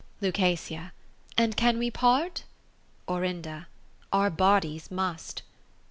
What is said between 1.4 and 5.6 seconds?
can we part? Orin. Our bodies must.